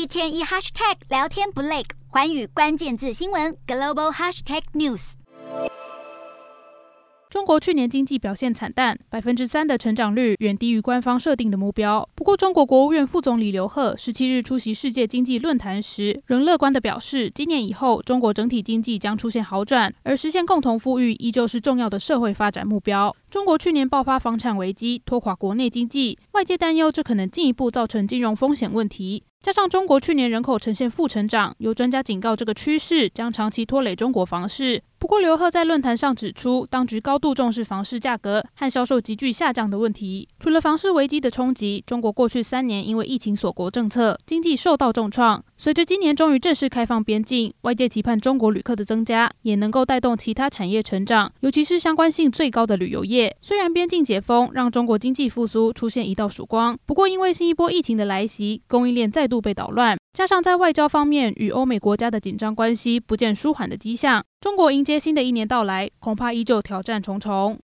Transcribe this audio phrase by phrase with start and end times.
[0.00, 5.12] 一天一 hashtag 聊天不累，寰宇关键字新闻 global hashtag news。
[7.28, 12.08] 中国去年经济表现惨淡，百分之三的成长率远低于官方设定的目标。
[12.14, 23.14] 不过，中国国务院副总理刘鹤十七日出席世界经济论坛时，仍乐观地表示，今年以后中国整体经济将出现好转，而实现共同富裕依旧是重要的社会发展目标。
[23.30, 29.22] 中国去年爆发房产危机，拖垮国内经济，外界担忧这可能进一步造成金融风险问题。
[29.40, 34.82] 加上中国去年人口呈现负成长，有专家警告，这个趋势将长期拖累中国房市。
[34.98, 40.28] 不过，刘鹤在论坛上指出，当局高度重视房市价格和销售急剧下降的问题。
[40.40, 45.42] 除了房市危机的冲击，中国过去三年因为疫情锁国政策，经济受到重创。
[45.62, 53.36] 随着今年终于正式开放边境，外界期盼中国旅客的增加，也能够带动其他产业成长，尤其是相关性最高的旅游业。
[53.42, 59.98] 虽然边境解封让中国经济复苏出现一道曙光，不过因为新一波疫情的来袭，供应链再度被捣乱。
[60.14, 67.58] 加上在外交方面与欧美国家的紧张关系不见舒缓的迹象，中国迎接新的一年到来，恐怕依旧挑战重重。